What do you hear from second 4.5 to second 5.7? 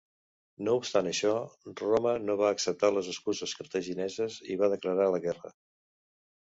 i va declarar la guerra.